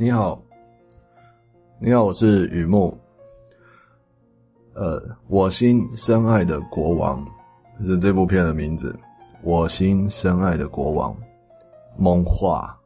[0.00, 0.40] 你好，
[1.80, 2.96] 你好，我是雨木。
[4.74, 7.26] 呃，我心深爱的国王，
[7.82, 8.96] 是这部片的名字。
[9.42, 11.16] 我心深爱的国王，
[11.96, 12.78] 梦话，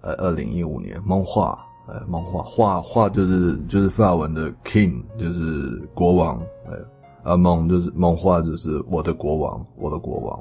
[0.00, 6.84] 呃，二零一五年，梦话，呃，梦话，话话就是就是法文的 king，就是国王，呃，
[7.22, 10.40] 啊，梦就是梦话，就是我的国王，我的国王。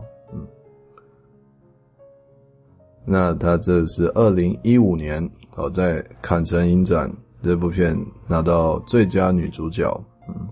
[3.10, 5.24] 那他这是二零一五年
[5.56, 7.10] 哦，在坎城影展
[7.42, 9.90] 这部片拿到最佳女主角，
[10.28, 10.48] 嗯，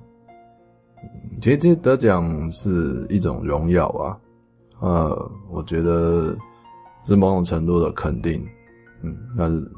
[1.41, 4.17] 其实得奖是一种荣耀啊，
[4.79, 6.33] 呃，我觉得
[7.05, 8.41] 是某种程度的肯定，
[9.01, 9.71] 嗯，但是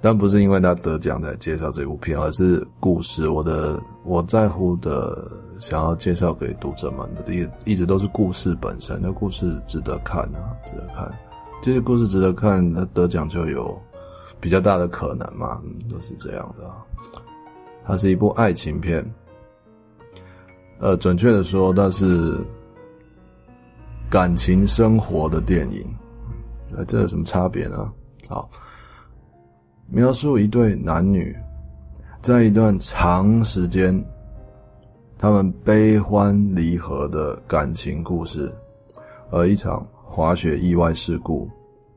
[0.00, 11.12] 但不是因为他得奖才介绍这部片，而是故事，我的我在乎的想要介绍给读者们的，一一直都是故事本身，那故事值得看啊，值得看。
[11.62, 13.80] 这些故事值得看，那得奖就有
[14.40, 16.68] 比较大的可能嘛，都是这样的。
[17.84, 19.04] 它是一部爱情片，
[20.80, 22.36] 呃，准确的说，它是
[24.10, 25.86] 感情生活的电影。
[26.76, 27.92] 呃，这有什么差别呢？
[28.28, 28.50] 好，
[29.86, 31.32] 描述一对男女
[32.22, 34.04] 在一段长时间
[35.16, 38.52] 他们悲欢离合的感情故事，
[39.30, 39.86] 而一场。
[40.14, 41.48] 滑雪意外事故，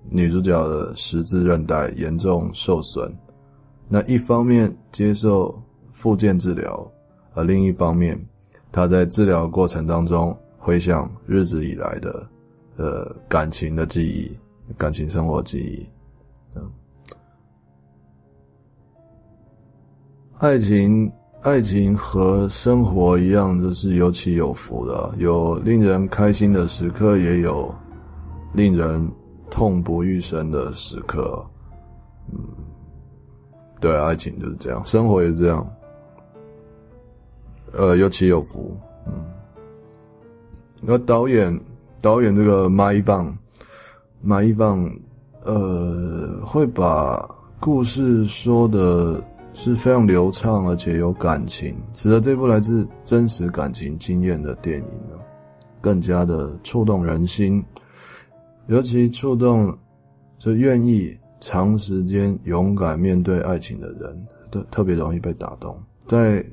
[0.10, 3.14] 女主角的十字韧带严重受损。
[3.90, 5.54] 那一方面接受
[5.92, 6.90] 复健治疗，
[7.34, 8.18] 而另一方面，
[8.72, 12.26] 她在治疗过程当中回想日子以来的
[12.78, 14.32] 呃感情的记忆、
[14.78, 15.86] 感情生活记忆。
[16.56, 16.72] 嗯，
[20.38, 27.76] 爱情，爱情和生活一样，就是有起有伏的，有令人开心的时刻，也有。
[28.56, 29.12] 令人
[29.52, 31.46] 痛不欲生的时刻，
[32.32, 32.40] 嗯，
[33.82, 35.76] 对，爱情就是这样，生活也是这样，
[37.74, 39.14] 呃，有起有伏，嗯。
[40.82, 41.60] 那导演
[42.02, 43.38] 导演这个马一棒，
[44.22, 44.90] 马一棒，
[45.44, 47.28] 呃，会把
[47.60, 49.22] 故事说的
[49.54, 55.20] 是非常流畅，而且有感情，使得这部来自真实感情经验的电影呢，
[55.82, 57.62] 更加的触动人心。
[58.68, 59.78] 尤其触动，
[60.38, 65.80] 就愿意长时间勇敢面对爱情的人，都特别容易被打动。
[66.08, 66.44] 在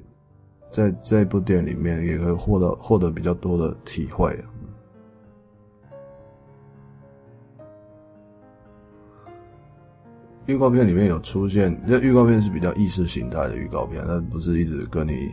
[0.71, 4.39] 在这部电影里面，也会获得获得比较多的体会。
[10.44, 15.31] 预告片里面有出现，那预告片是比较意识形态的预告片，它不是一直跟你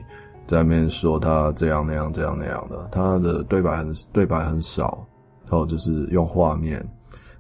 [0.47, 5.05] 在那边说他这样那样这样那样的，他的对白很对白很少。
[5.49, 6.79] 然后就是用画面，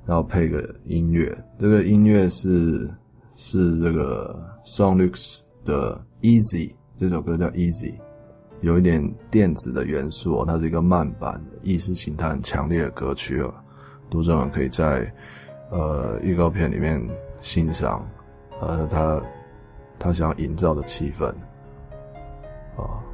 [0.03, 1.31] 然后配个音乐。
[1.59, 2.89] 这个音乐是
[3.35, 7.93] 是这个 Sonics 的 Easy 这首歌叫 Easy，
[8.61, 8.99] 有一点
[9.29, 10.43] 电子的元素。
[10.43, 13.53] 它是一个慢版意识形态很强烈的歌曲哦。
[14.09, 15.13] 读者们可以在
[15.69, 16.99] 呃预告片里面
[17.41, 18.09] 欣赏，
[18.59, 19.23] 呃他
[19.99, 21.27] 他想要营造的气氛
[22.75, 23.05] 啊。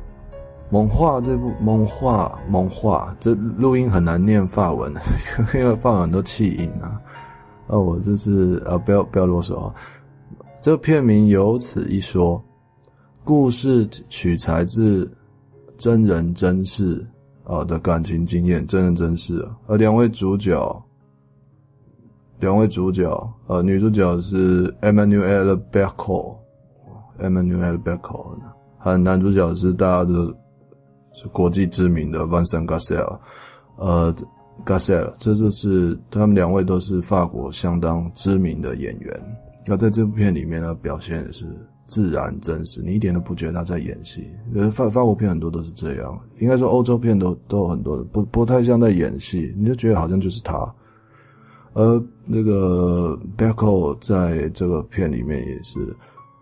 [0.72, 4.92] 梦话这部梦话梦话，这录音很难念法文，
[5.53, 7.00] 因为法文很多气音啊。
[7.68, 9.74] 哦，我这是啊，不要不要啰嗦啊。
[10.62, 12.44] 这片名有此一说，
[13.24, 15.16] 故事取材自
[15.78, 17.06] 真人真事
[17.44, 19.48] 啊的感情经验，真人真事。
[19.68, 20.84] 而两位主角，
[22.40, 28.36] 两位主角，呃，女主角是 Emmanuel Berco，Emmanuelle Berco，
[28.80, 30.36] 和男主角是大家的。
[31.16, 33.18] 是国际知名的 Vincent Cassel，
[33.78, 34.14] 呃
[34.66, 39.38] ，Gassel，这就是他们两位都是法国相当知名的演员。
[39.66, 41.46] 那在这部片里面呢，表现也是
[41.88, 44.30] 自然真实，你一点都不觉得他在演戏。
[44.54, 50.72] 呃，法法国片很多都是这样，应该说欧洲片都都有很多不不太像在演戏，你就觉得好像就是他。
[51.74, 55.95] 而那个 becco 在这个片里面也是，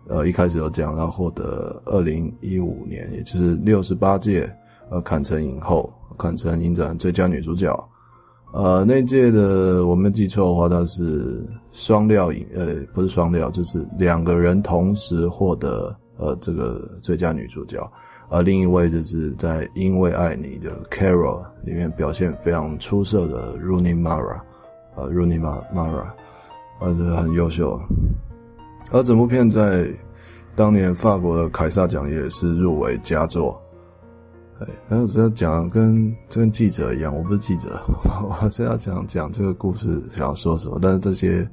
[0.08, 4.52] 呃，一开始有讲，然后获得二零一五年，也就是六十八届。
[4.90, 7.72] 呃，坎城影后，坎城影展最佳女主角，
[8.52, 17.78] 呃，那届的我没记错的话，她是双料影，呃，不是双料，就是两个人同时获得呃这个最佳女主角，
[18.28, 24.40] 而、另一位就是在《因为爱你》的 Carol 里面表现非常出色的 Rooney Mara，
[24.94, 26.06] 呃，Rooney Mara，
[26.80, 27.80] 呃，很优秀，
[28.92, 29.86] 而整部片在
[30.54, 33.60] 当年法国的凯撒奖也是入围佳作。
[34.64, 37.80] 对，然后我是要讲跟跟记者一样，我不是记者，
[38.42, 40.78] 我是要讲讲这个故事想要说什么。
[40.80, 41.48] 但是这些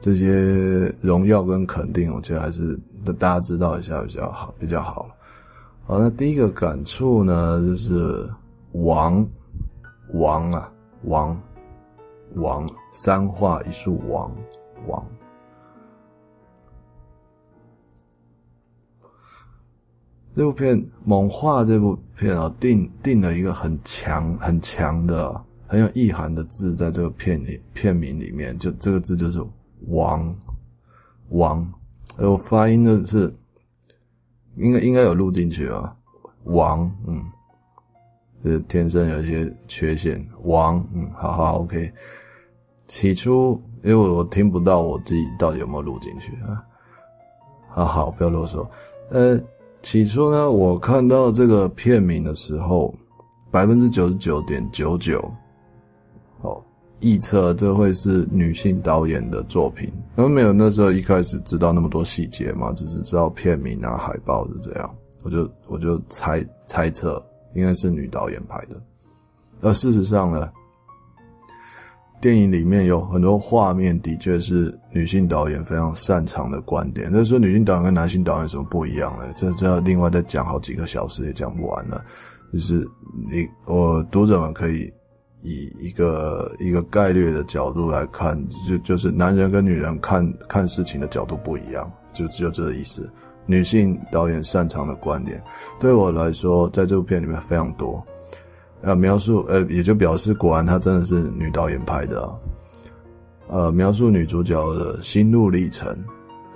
[0.00, 2.78] 这些荣耀跟肯定，我觉得还是
[3.18, 5.08] 大家知道一下比较好，比较好。
[5.84, 8.28] 好，那第一个感触呢，就是
[8.72, 9.26] 王，
[10.14, 10.70] 王啊，
[11.04, 11.38] 王，
[12.36, 14.30] 王，三画一竖王，
[14.86, 15.04] 王。
[20.38, 29.44] 这部片《猛画》这部片啊，定定了一个很强、很强的、很有意涵的字，在这个片里片名里面，就这个字就是
[29.90, 30.32] “王”，
[31.30, 31.68] 王。
[32.16, 33.34] 而我发音的是，
[34.54, 35.96] 应该应该有录进去啊
[36.46, 37.20] ，“王”，嗯，
[38.44, 41.92] 是天生有一些缺陷，“王”，嗯，好好，OK。
[42.86, 46.62] 起初，因为我听不到我自己到底有没有录进去啊，
[47.70, 48.64] 好好，不要啰嗦，
[49.10, 49.36] 呃。
[49.82, 52.94] 起初呢，我看到这个片名的时候，
[53.50, 55.18] 百分之九十九点九九，
[56.42, 56.62] 哦，
[57.00, 68.80] 预测这会是女性导演的作品，因为没有那时候一开始知道那么多细节嘛，只是知道片名啊、海报是这样，我就我就猜猜测应该是女导演拍的，
[69.60, 70.50] 而事实上呢。
[72.20, 77.08] 电影里面有很多画面，的确是女性导演非常擅长的观点。
[77.12, 79.32] 那说女性导演跟男性导演有什么不一样呢？
[79.36, 82.04] 这这要另外再讲好几个小时也讲不完了。
[82.52, 82.76] 就是
[83.30, 84.92] 你我读者们可以
[85.42, 88.36] 以一个一个概略的角度来看，
[88.66, 93.08] 就就是男人跟女人看看事情的角度不一样，就只有这个意思。
[93.46, 95.42] 女性导演擅长的观点，
[95.80, 98.04] 对我来说，在这部片里面非常多。
[98.80, 102.34] 呃，描述呃，也就表示果然她真的是女导演拍的啊。
[103.48, 105.96] 呃，描述女主角的心路历程，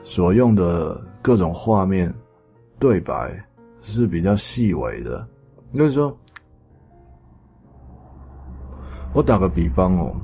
[0.05, 2.13] 所用的各种画面、
[2.79, 3.43] 对白
[3.81, 5.27] 是比较细微的。
[5.75, 6.17] 就是说，
[9.15, 10.15] 我打个比方哦，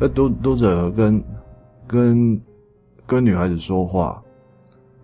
[0.00, 1.22] 呃，读读者跟
[1.86, 2.40] 跟
[3.06, 4.22] 跟女孩子说话，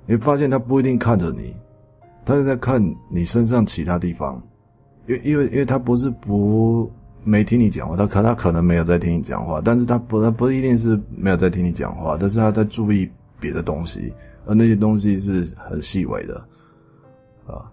[0.07, 1.57] 你发现她不一定看着你，
[2.25, 2.81] 她是在看
[3.11, 4.41] 你身上其他地方。
[5.07, 6.91] 因因为因为他不是不
[7.23, 13.11] 没听你讲话，他可他可能没有在听你讲话，但是他不他不一定是没有在听你讲话，但是他在注意
[13.41, 14.13] 别的东西，
[14.47, 16.47] 而那些东西是很细微的，
[17.47, 17.71] 啊，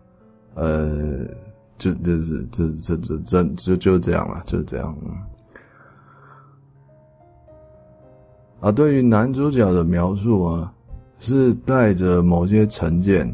[0.56, 1.26] 呃，
[1.78, 4.96] 就就是这这这这就就这样了，就是这样。
[8.60, 10.74] 啊，对于男主角的描述啊，
[11.18, 13.34] 是带着某些成见、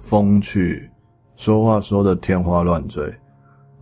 [0.00, 0.90] 风趣。
[1.36, 3.12] 说话说的天花乱坠，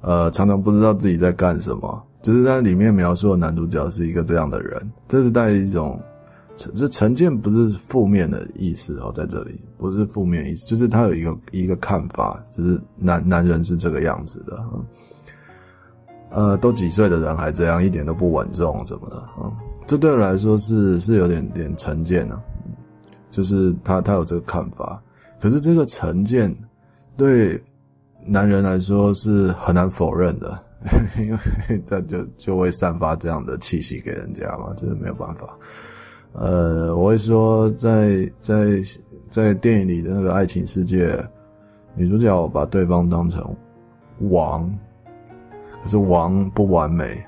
[0.01, 2.07] 呃，常常不知道自己在干什么。
[2.23, 5.99] 就是在里面描述的男主角是一个这样的人，这是带一种，
[6.55, 14.63] 这成见不是负面的意思哦，在这里不是负面意思，就是他有一个一个看法，就是男男人是这个样子的，
[16.31, 19.51] 呃，都几岁的人还这样，一点都不稳重什么的，嗯，
[19.87, 22.39] 这对我来说是是有点点成见啊，
[23.31, 25.03] 就是他他有这个看法，
[25.41, 26.55] 可是这个成见。
[27.21, 27.63] 对
[28.25, 30.59] 男人来说是很难否认的，
[31.21, 35.55] 因为这就就会散发这样的气息给人家嘛，这是没有办法。
[36.33, 38.81] 呃，我会说，在在
[39.29, 41.15] 在电影里的那个爱情世界，
[41.95, 43.55] 女主角把对方当成
[44.31, 44.67] 王，
[45.83, 47.23] 可是王不完美，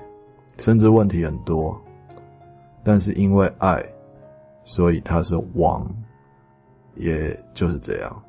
[0.57, 1.79] 甚至问题很多，
[2.83, 3.85] 但是因为爱，
[4.63, 5.87] 所以他是王，
[6.95, 8.23] 也就是这样。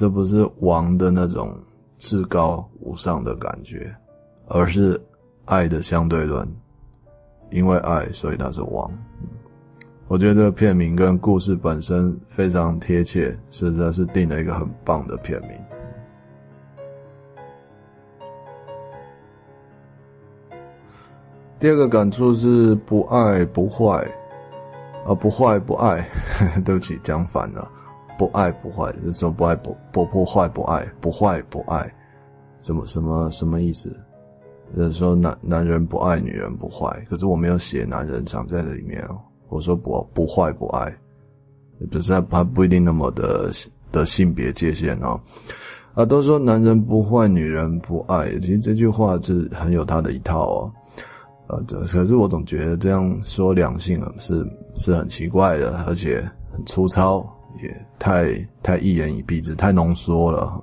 [0.00, 1.54] 这不是王的那种
[1.98, 3.94] 至高无上的感觉，
[4.46, 4.98] 而是
[5.44, 6.48] 爱的相对论。
[7.50, 8.90] 因为爱，所以他是王。
[10.08, 15.50] 我觉得这个片名跟故事本身非常贴切，实在是定了一个很棒的片名。
[21.58, 24.02] 第二个感触是不爱不坏，
[25.06, 26.08] 啊，不坏不爱，
[26.64, 27.70] 对不起，讲反了。
[28.20, 31.90] 不爱不坏，就是说不爱不不不坏不爱不坏不爱，
[32.60, 33.90] 什么什么什么意思？
[34.76, 39.18] 就是说男男人不爱女人不坏，可是我没有写男人藏在这里面哦。
[39.48, 40.94] 我说不不坏不爱，
[41.90, 43.50] 不是他他不一定那么的
[43.90, 45.18] 的性别界限哦。
[45.94, 50.72] 啊，都说男人不坏，女人不爱，其实这句话是很有他的一套哦。
[51.46, 54.46] 呃，这可是我总觉得这样说两性是
[54.76, 56.20] 是很奇怪的，而且
[56.52, 57.26] 很粗糙。
[57.62, 60.62] 也太太一言以蔽之，太浓缩了。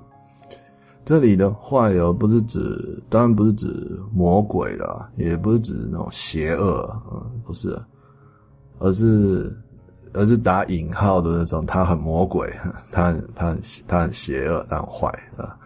[1.04, 7.78] 这里的坏哦，不是指，当然不是指魔鬼了，也不是指那种邪恶，嗯，不是，
[8.78, 9.56] 而是
[10.12, 12.54] 而是打引号的那种，他很魔鬼，
[12.92, 15.56] 他很他很他很邪恶，他很坏啊。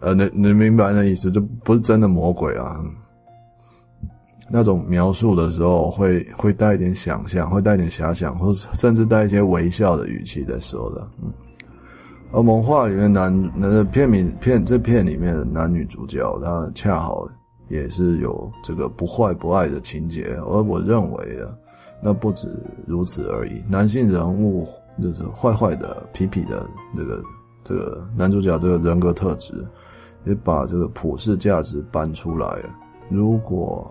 [0.00, 2.82] 呃，你你明白那意思，就不是真的魔鬼啊。
[4.54, 11.08] 那种描述的时候会会带一点想象，会带一点遐想，或甚至带一些微笑的语气在说的。
[11.22, 11.32] 嗯，
[12.32, 17.26] 而萌画里面男那个片名片这片里面的男女主角，他恰好
[17.68, 21.48] 也是有这个不坏不爱的情节，而我认为啊，
[22.02, 22.46] 那不止
[22.86, 23.62] 如此而已。
[23.66, 24.68] 男性人物
[25.02, 27.22] 就是坏坏的、痞痞的这个
[27.64, 29.66] 这个男主角这个人格特质，
[30.26, 32.68] 也把这个普世价值搬出来了。
[33.08, 33.90] 如果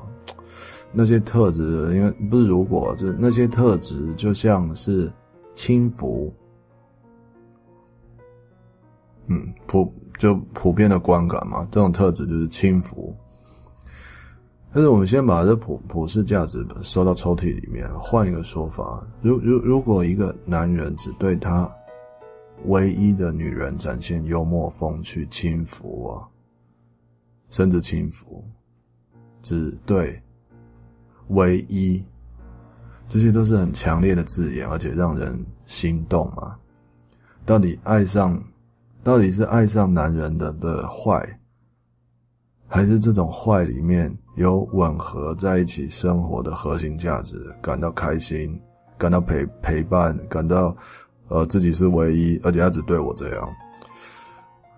[0.93, 1.63] 那些特质，
[1.95, 5.11] 因为不是如果，这那些特质就像是
[5.53, 6.33] 轻浮，
[9.27, 13.15] 嗯，普就普遍的观感嘛，这种特质就是轻浮。
[14.73, 21.69] 但是我们先把这普普世价值收到抽屉里面，换一个说法，如如如果一个男人只对他
[22.65, 26.27] 唯一的女人展现幽默风趣、轻浮啊，
[27.49, 28.43] 甚至轻浮，
[29.41, 30.21] 只对。
[31.31, 32.03] 唯一，
[33.09, 36.57] 这些都是很强烈的字眼，而且让人心动啊！
[37.45, 38.41] 到底爱上，
[39.03, 41.39] 到底是爱上男人的的坏，
[42.67, 48.59] 还是这种坏里面有吻合在一起生活的核心价值，感到开心，
[48.97, 50.75] 感到陪陪伴，感到
[51.29, 53.49] 呃自己是唯一，而且他只对我这样。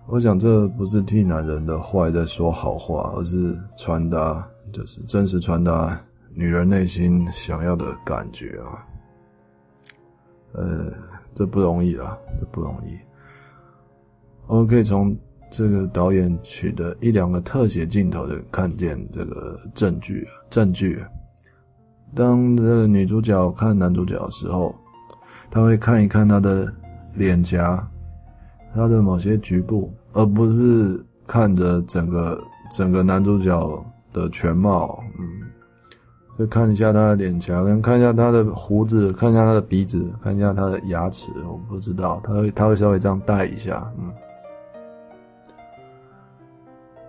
[0.06, 6.00] 我想这不是替男人的坏在说好话，而是传达，就是真实传达。
[6.36, 8.84] 女人内心想要的感觉啊，
[10.52, 10.92] 呃，
[11.32, 12.98] 这不容易啊，这不容易。
[14.48, 15.16] 我们可以从
[15.48, 21.00] 这个导演取得一两个特写镜头的看见这个证据，证据。
[22.16, 24.74] 当这个女主角看男主角的时候，
[25.50, 26.72] 她会看一看他的
[27.14, 27.88] 脸颊，
[28.74, 35.33] 他的某些局部，而不是看着整个整个男主角的全貌，嗯。
[36.38, 41.30] 就看一下他的脸颊，跟看一下他的胡子，看一下他的鼻子，看一下他的牙齿。
[41.46, 43.88] 我不知道，他会他会稍微这样带一下。
[43.98, 44.12] 嗯，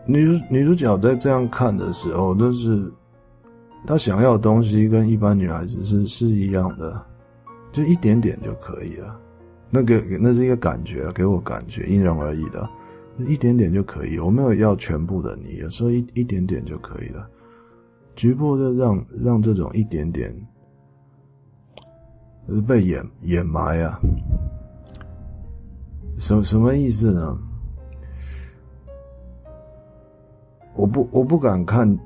[0.06, 2.92] 女女主角在这样看的时候，就是
[3.88, 7.04] 她想要的东西跟一般女孩子是是一样的，
[7.72, 9.20] 就一点点就可以了。
[9.72, 12.70] 那个那是一个感觉，给我感觉，因人而异的，
[13.28, 14.20] 一点点就可以。
[14.20, 17.28] 我没有要全部的你，有时候一一点点就可以了。
[18.16, 20.34] 局部就让让这种一点点，
[22.68, 24.00] 被掩掩埋啊，
[26.18, 27.38] 什什么意思呢？
[30.76, 31.98] 我不我不敢看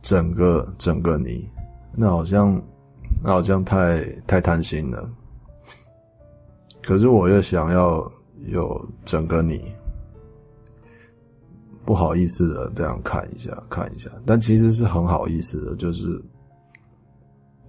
[0.00, 1.48] 整个整个你，
[1.92, 2.60] 那好像
[3.22, 5.10] 那好像太太贪心了。
[6.82, 8.10] 可是我又想要
[8.46, 9.72] 有整个你。
[11.88, 16.22] 不好意思的，这样看一下，看一下，但其实是很好意思的，就是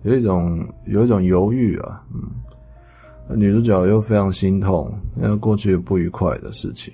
[0.02, 6.94] 有一种有一种犹豫啊，嗯，女主角又非常心痛，因为过去不愉快的事情，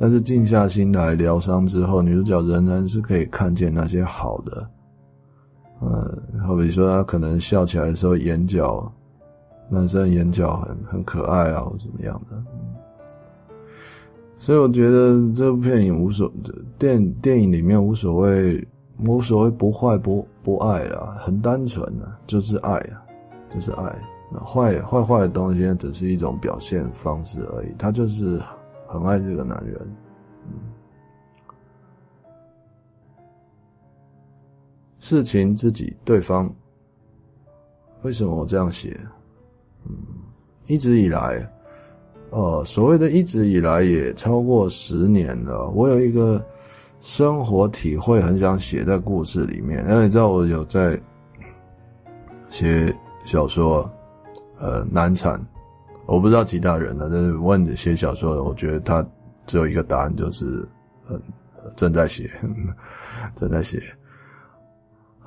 [0.00, 4.68] 但是静下心来疗伤之后，女主角仍然是可以看见那些好的，
[5.80, 8.92] 嗯，好比说她可能笑起来的时候眼角，
[9.70, 12.42] 男生眼角很很可爱啊，或怎么样的。
[14.42, 16.28] 所以我觉得这部电影无所
[16.76, 18.66] 电电影里面无所谓
[18.98, 23.06] 无所谓不坏不不爱啦，很单纯的，就是爱啊，
[23.54, 23.96] 就是爱。
[24.32, 28.42] 那坏坏坏的东西只是一种表现方式而已，他就是
[28.88, 29.78] 很爱这个男人。
[34.98, 36.52] 事情自己对方，
[38.02, 38.98] 为什么我这样写？
[39.84, 39.94] 嗯，
[40.66, 41.48] 一直以来。
[42.32, 45.68] 呃，所谓的一直以来也超过十年了。
[45.68, 46.42] 我有一个
[47.02, 49.86] 生活体会，很想写在故事里面。
[49.86, 50.98] 因为你知道，我有在
[52.48, 52.90] 写
[53.26, 53.88] 小说，
[54.58, 55.38] 呃，难产。
[56.06, 59.06] 我不知道其他人呢，但是问写小说的，我觉得他
[59.46, 60.66] 只有一个答案，就是
[61.10, 61.20] 嗯，
[61.76, 62.30] 正在写，
[63.36, 63.78] 正在写。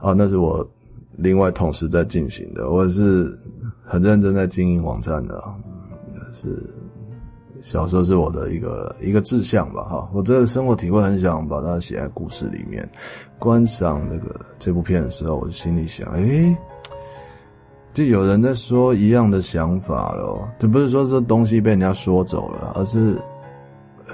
[0.01, 0.67] 啊，那是我
[1.12, 3.31] 另外同时在进行的，我是
[3.83, 5.39] 很认真在经营网站的，
[6.31, 6.67] 是。
[7.65, 12.88] 小说是我的一个一个志向吧，哈，我这个生活体会很想把它写在故事里面。
[13.39, 16.55] 观赏这个这部片的时候，我心里想，诶，
[17.91, 23.19] 就有人在说一样的想法咯，这不是说这东西被人家说走了，而是，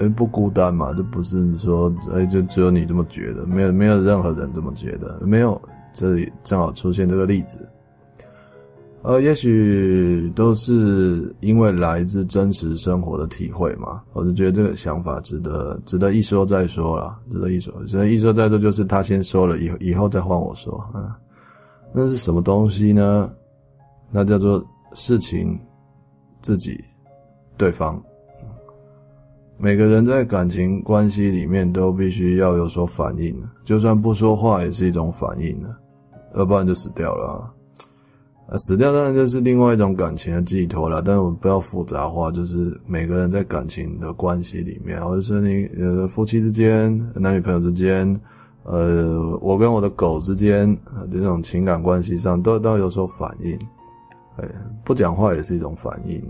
[0.00, 5.60] 诶，不孤单嘛，就不是说，诶，就只有你这么觉得，没有没有任何人这么觉得，没有，
[5.92, 7.68] 这里正好出现这个例子。
[9.04, 21.10] 呃，也许都是因为来自真实生活的体会嘛，我就觉得这个想法值得值得一说再说啦，值得一说，值得一说再说，就是他先说了，以后以后再换我说，嗯，
[21.92, 23.28] 那是什么东西呢？
[24.12, 25.58] 那叫做事情，
[26.40, 26.78] 自己，
[27.56, 28.00] 对方。
[29.58, 35.74] 每个人在感情关系里面都必须要有所反应，就算不说话也是一种反应呢，
[36.36, 37.52] 要不然就死掉了！
[38.58, 48.20] 死掉当然就是另外一种感情的寄托了，但是我们不要复杂化，就是每个人在感情的关系里面，或者是你呃夫妻之间、男女朋友之间，
[48.64, 50.76] 呃我跟我的狗之间
[51.10, 53.58] 这种情感关系上都都有所反应，
[54.36, 54.48] 哎，
[54.84, 56.22] 不讲话也是一种反应，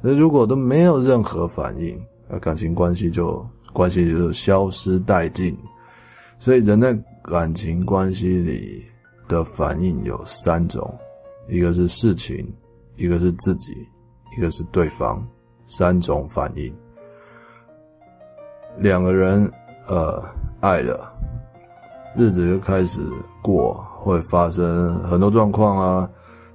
[0.00, 1.98] 那如果都没有任何反应。
[2.30, 5.56] 呃，感情关系就关系就消失殆尽，
[6.38, 8.84] 所以人在感情关系里
[9.26, 10.94] 的反应有三种，
[11.48, 12.46] 一个是事情，
[12.96, 13.72] 一个是自己，
[14.36, 15.26] 一个是对方，
[15.66, 16.72] 三种反应。
[18.78, 19.50] 两个人
[19.88, 20.22] 呃
[20.60, 21.12] 爱了，
[22.16, 23.00] 日子就开始
[23.42, 26.10] 过，会发生很多状况啊，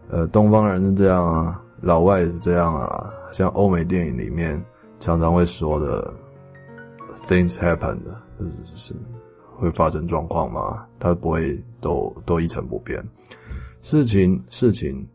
[0.09, 4.63] 呃，东方人是这样啊，老外也是这样啊，像欧美电影里面。
[4.99, 6.13] 常常会说的
[7.27, 8.21] ，things happen 的，
[8.63, 8.95] 是是
[9.53, 10.85] 会发生状况吗？
[10.97, 13.03] 它不会都都一成不变。
[13.83, 15.05] 事情事情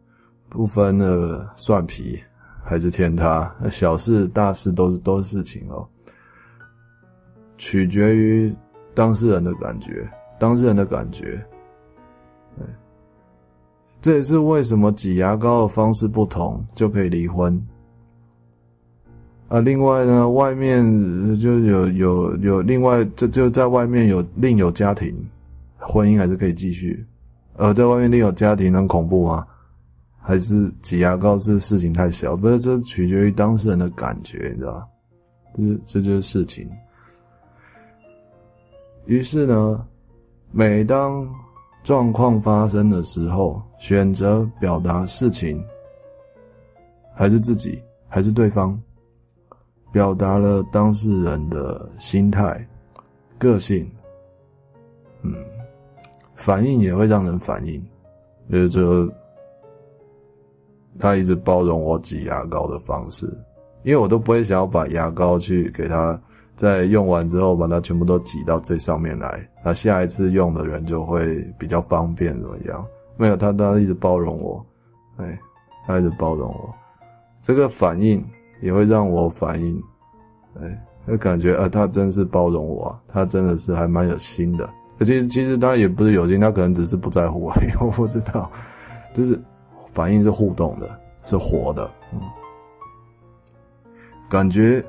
[0.49, 2.17] 不分那个蒜皮
[2.63, 5.89] 还是天塌，小事大事都是都是事情哦，
[7.57, 8.55] 取决于
[8.95, 10.07] 当事人的感觉，
[10.39, 11.45] 当事人的感觉。
[14.01, 17.61] 这也是为什么挤牙膏的方式不同就可以离婚。
[19.49, 20.85] 啊，另外呢，外面
[21.41, 25.13] 就有有有另外，这就在外面有另有家庭，
[25.79, 27.03] 婚姻还是可以继续。
[27.59, 29.47] 呃，在外面另有家庭很恐怖吗？
[30.21, 32.37] 还是挤牙膏是事情太小？
[32.37, 34.89] 不是，这取决于当事人的感觉，你知道？
[35.57, 36.71] 这这就是事情。
[39.07, 39.85] 于是呢，
[40.53, 41.29] 每当
[41.83, 45.61] 状况发生的时候，选择表达事情，
[47.15, 48.81] 还是自己，还是对方？
[49.91, 52.65] 表达了当事人的心态、
[53.39, 53.91] 个性，
[56.39, 57.85] 反应也会让人反应，
[58.51, 59.13] 就是说，
[60.99, 63.27] 他一直包容我挤牙膏的方式，
[63.83, 66.19] 因为我都不会想要把牙膏去给他，
[66.57, 72.87] 在用完之后把它全部都挤到最上面来，那下一次用的人就会比较方便，怎么样？
[73.17, 74.65] 没有，他他一直包容我，
[75.17, 75.39] 哎，
[75.87, 76.75] 他一直包容我，
[77.43, 78.25] 这个反应。
[78.61, 79.81] 也会让我反应，
[80.61, 84.69] 哎，就感觉，呃，他真是包容我，他真的是还蛮有心的。
[84.99, 88.51] 其实，其实他也不是有心，他可能只是不在乎而已， 我不知道。
[89.15, 89.39] 就是
[89.93, 92.21] 反应是互动的，是活的，嗯，
[94.29, 94.85] 感觉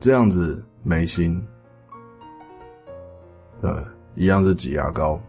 [0.00, 1.40] 这样子没心，
[3.60, 3.84] 呃，
[4.14, 5.20] 一样是挤牙膏。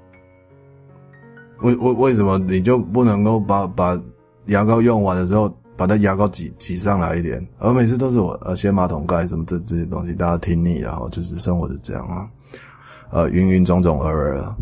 [1.62, 4.00] 为为为什么你就不能够把把
[4.46, 5.54] 牙膏用完的时候？
[5.76, 12.30] 把它牙膏挤挤上来一点，而每次都是我呃掀马桶盖什么这这些东西，大家听腻了哈，就是生活是这样啊，
[13.14, 14.58] 呃，芸芸种种而啊，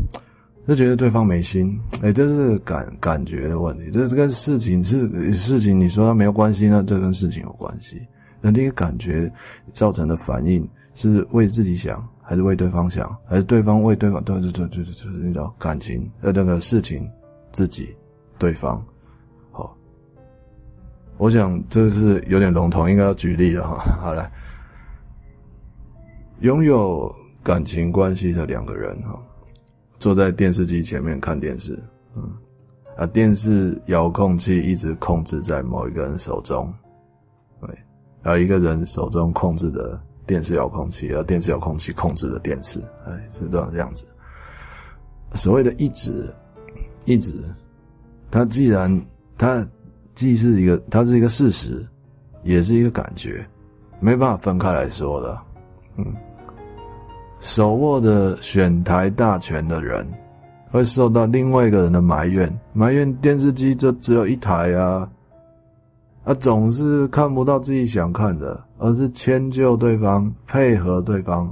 [0.67, 8.05] 就觉得对方没心，哎、这是感感觉的问题，这是跟事情是事情，你说他没有关系呢，这跟事情有关系，
[8.41, 9.31] 那这个感觉
[9.71, 14.21] 造成的反应是为自己想，还是为对方想，还是对方为对方？
[14.21, 17.09] 对对对对对，就是那种感情呃那个事情，
[17.53, 17.95] 自己，
[18.37, 18.83] 对方。
[19.49, 19.73] 好
[21.17, 23.77] 我想这是有点笼统，应该要举例的哈。
[24.01, 24.29] 好了，
[26.41, 27.09] 拥有
[27.43, 29.19] 感情关系的两个人哈，
[29.99, 31.77] 坐在电视机前面看电视，
[32.15, 32.31] 嗯，
[32.97, 36.73] 啊，电视遥控器一直控制在某一个人手中，
[37.59, 37.69] 对，
[38.21, 44.05] 然后一个人手中控制的电视遥控器，而电视遥控器控制的电视，哎，是这样这样子。
[45.33, 46.33] 所谓的一直
[47.05, 47.33] 一直，
[48.29, 49.05] 它既然
[49.37, 49.67] 它。
[50.13, 51.87] 既是一个，它是一个事实，
[52.43, 53.43] 也是一个感觉，
[54.01, 55.41] 没办法分开来说的。
[55.95, 56.13] 嗯，
[57.41, 60.07] 手握着选台大权的人，
[60.69, 65.09] 会受到另外一个人的埋怨，埋怨电视机就只有一台啊，
[66.23, 71.47] 啊，总是看不到自己想看的，而是迁就对方，配合对方，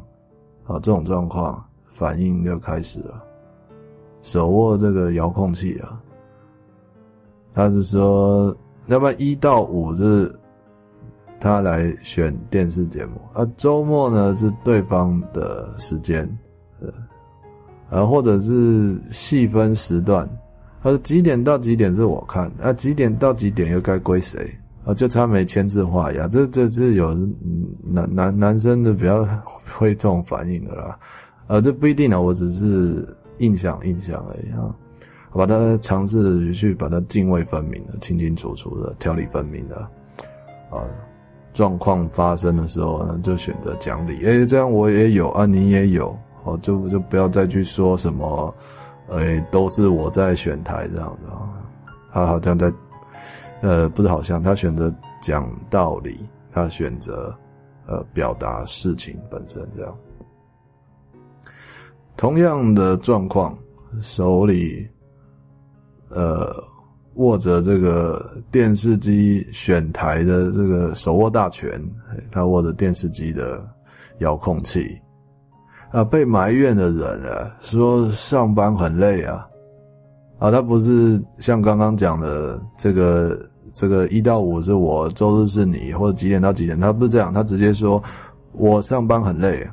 [0.68, 3.24] 啊，这种状况反应就开始了。
[4.22, 6.00] 手握这个遥控器啊。
[7.52, 10.32] 他是说，要不然一到五是
[11.40, 16.28] 他来选电视节目，啊，周末呢是对方的时间，
[17.90, 20.28] 呃，或者是细分时段，
[20.84, 24.50] 他说几点到几点是我看，啊几点到几点又该归谁？
[24.86, 27.14] 啊，就差没签字画押，这这是有
[27.84, 29.24] 男男男生的比较
[29.78, 31.00] 会这种反应的啦。
[31.48, 34.76] 呃，这不一定啊，我只是印象印象而已啊。
[35.32, 39.76] 把它尝试去把它泾渭分明的、清清楚楚的、条理分明的
[40.72, 40.82] 啊。
[41.54, 44.18] 状况发生的时候呢，就选择讲理。
[44.24, 48.54] 诶，这样我也有啊，你也有，哦，就就不要再去说什么，
[49.10, 51.66] 诶，都是我在选台这样子啊。
[52.12, 52.72] 他好像在，
[53.62, 56.18] 呃，不是好像他选择讲道理，
[56.52, 57.36] 他选择
[57.88, 59.96] 呃表达事情本身这样。
[62.16, 63.58] 同样的状况，
[64.02, 64.88] 手里
[66.10, 66.52] 呃。
[67.16, 71.82] 握着这个电视机选台的这个手握大权，
[72.32, 73.68] 他握着电视机的
[74.20, 74.98] 遥控器
[75.92, 79.46] 啊，被埋怨的人啊，说上班很累啊，
[80.38, 83.38] 啊，他不是像刚刚讲的这个
[83.74, 88.02] 这个一到五是我，周日是你，或者几点到几点，他不是这样，他直接说
[88.54, 89.68] 我上班很累，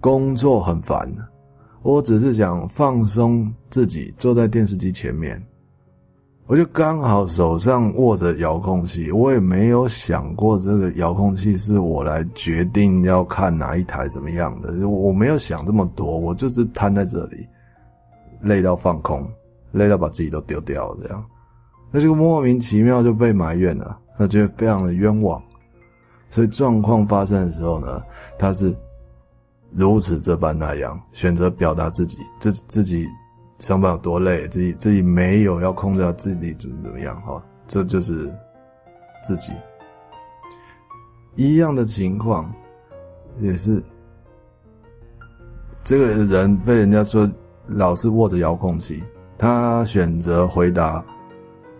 [0.00, 1.08] 工作很烦，
[1.82, 5.42] 我只是想放松自己，坐在电视机前面。
[6.52, 17.48] 我就刚好手上握着遥控器，我也没有想过这个遥控器是我来决定要看哪一台怎么样的，我没有想这么多，我就是瘫在这里，
[18.42, 19.26] 累到放空，
[19.70, 21.24] 累到把自己都丢掉这样，
[21.90, 25.42] 那这个莫名其妙就被埋怨了，那觉得非常的冤枉，
[26.28, 28.02] 所以状况发生的时候呢，
[28.38, 28.76] 他是
[29.70, 33.08] 如此这般那样，选择表达自己，自自己。
[33.62, 38.28] 上班有多累，自己自己没有要控制自己怎么怎么样哈，这就是
[39.22, 39.52] 自己
[41.36, 42.52] 一样的情况，
[43.38, 43.80] 也是
[45.84, 47.30] 这个人被人家说
[47.68, 49.00] 老是握着遥控器，
[49.38, 51.04] 他选择回答：“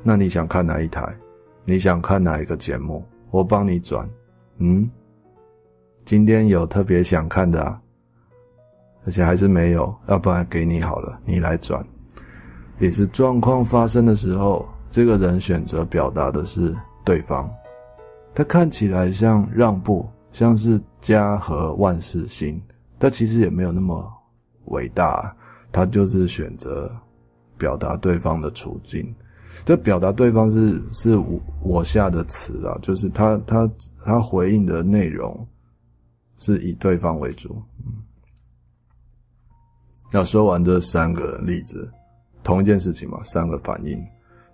[0.05, 1.05] 那你想看哪一台？
[1.64, 3.05] 你想看哪一个节目？
[3.33, 4.09] 我帮你转。”
[4.59, 4.88] 嗯，
[6.05, 7.82] 今天有特别想看的啊。
[9.04, 11.84] 而且还是没有，要不然给你好了，你来转。
[12.78, 17.50] 也是状况发生的时候，这个人选择表达的是对方，
[18.34, 22.60] 他看起来像让步，像是家和万事兴，
[22.98, 24.10] 但其实也没有那么
[24.66, 25.34] 伟大。
[25.70, 26.90] 他就是选择
[27.56, 29.14] 表达对方的处境。
[29.64, 33.70] 这表达对方是是我我下的词啊，就是他他
[34.04, 35.46] 他回应的内容
[36.36, 38.02] 是以对方为主，嗯。
[40.12, 41.90] 要说完这三个例子，
[42.44, 43.98] 同一件事情嘛，三个反应，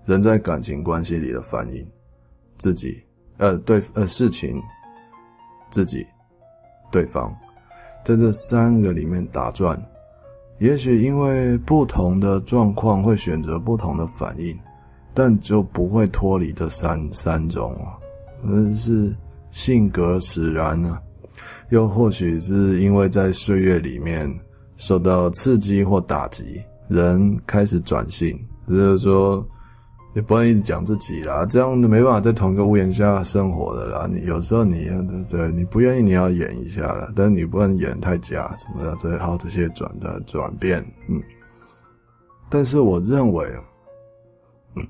[0.04, 1.84] 人在感情关系里的反应，
[2.58, 3.02] 自己，
[3.38, 4.62] 呃，对，呃，事情，
[5.68, 6.06] 自己，
[6.92, 7.34] 对方，
[8.04, 9.76] 在这三个里面打转，
[10.58, 14.56] 也许因为不同的状况会选择不同的反应，
[15.12, 17.98] 但就不会脱离这三三种啊，
[18.44, 19.12] 嗯，是
[19.50, 21.00] 性格使然呢，
[21.70, 24.32] 又或许是因为在岁月里面。
[24.78, 29.46] 受到刺激或打击，人开始转性，就是说，
[30.14, 34.08] 你不能一直讲自己啦，这样就没办法在同一个屋檐下生活的啦。
[34.10, 34.88] 你有时候你
[35.28, 41.20] 对，你不愿意，你要演一下了，但你不能演太假，什么的，这好这些转的转变，嗯。
[42.48, 43.46] 但是我认为，
[44.76, 44.86] 嗯，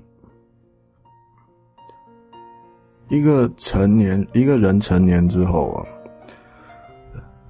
[3.09, 5.85] 一个成年，一个人成年之后啊。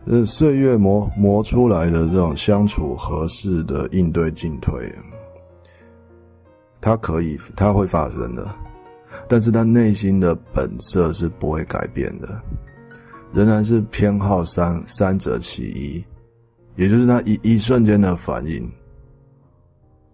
[0.10, 4.92] 呃，岁月磨磨出来的这种相处合适的应对进退，
[6.82, 8.50] 它可以，它会发生的，
[9.28, 12.42] 但是他内心的本色是不会改变的，
[13.32, 16.04] 仍然是偏好三三者其一，
[16.76, 18.68] 也就是他一一瞬间的反应，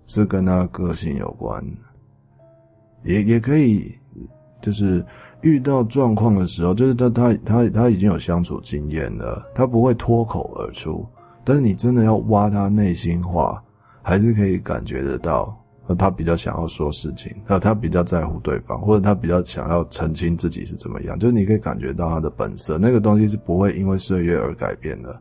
[0.07, 1.65] 是跟他个性有关，
[3.05, 3.89] 也也可以，
[4.61, 5.01] 就是。
[5.45, 11.05] 遇到状况的时候，就是他他他他已经有相处经验了，他不会脱口而出。
[11.43, 13.63] 但是你真的要挖他内心话，
[14.01, 15.55] 还是可以感觉得到，
[15.99, 21.17] 他比较想要说事情，他比较在乎对方，或者他比较想要澄清自己是怎么样。
[21.19, 25.11] 就是你可以感觉到他的本色，那个东西是不会因为岁月而改变的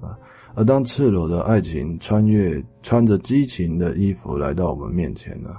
[0.00, 0.16] 啊。
[0.54, 5.50] 而当赤裸的爱情穿越穿着激情的衣服来到我们面前呢？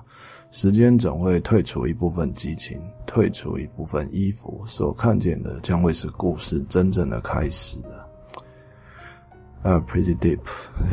[0.53, 7.89] 时间总会退出一部分激情，退出一部分衣服，所看见的将会是故事真正的开始的。
[9.63, 10.37] 啊、，pretty deep，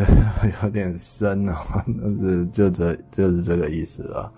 [0.64, 4.32] 有点深啊，就 是就这就是这个意思了。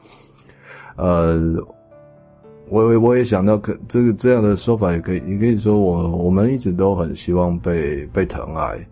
[0.96, 1.56] 呃，
[2.68, 8.84] 我我也想到，可这个这样的说法也可以，也可以说我我们一直都很希望被被疼爱，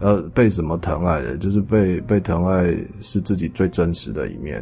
[0.00, 1.36] 呃，被什么疼爱的？
[1.36, 2.64] 就是被被疼爱
[3.00, 4.60] 是自己最真实的一面。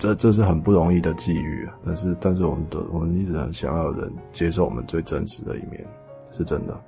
[0.00, 1.76] 这这是很不容易的际遇啊。
[1.84, 5.86] 但是但是我们的我们一直很想要人接受我们最真实的一面，
[6.32, 6.80] 是真的。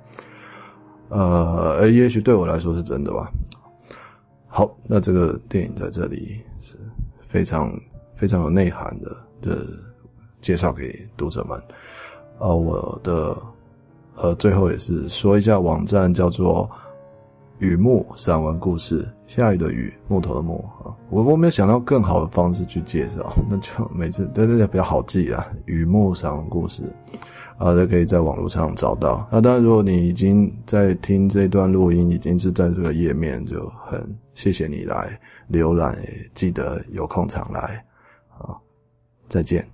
[1.09, 3.31] 呃，也许对我来说是真的吧。
[4.47, 6.75] 好，那这个电影在这里是
[7.21, 7.71] 非常
[8.15, 9.67] 非常有内涵的的
[10.41, 11.61] 介绍给读者们。
[12.39, 13.37] 呃，我的
[14.15, 16.69] 呃最后也是说一下网站叫做
[17.63, 20.91] 雨木散文故事，下雨的雨，木头的木啊。
[21.09, 25.47] 我我没有想到更好的方式去介绍， 那就每次对对对比较好记啊。
[25.65, 26.83] 雨木散文故事。
[27.57, 29.25] 啊，都可以在网络上找到。
[29.31, 35.17] 那当然，如果你已经在听这段录音，已经是在这个页面，就很谢谢你来
[35.49, 35.95] 浏览，
[36.33, 37.85] 记得有空常来。
[38.39, 38.57] 啊，
[39.29, 39.65] 再见。